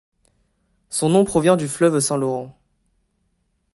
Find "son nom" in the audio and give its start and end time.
0.89-1.25